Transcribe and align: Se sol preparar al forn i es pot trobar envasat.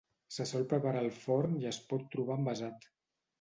Se 0.35 0.45
sol 0.51 0.63
preparar 0.71 1.01
al 1.05 1.09
forn 1.17 1.53
i 1.59 1.67
es 1.73 1.79
pot 1.93 2.09
trobar 2.17 2.39
envasat. 2.43 2.89